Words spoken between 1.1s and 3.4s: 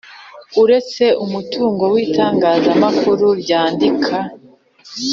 umutungo w itangazamakuru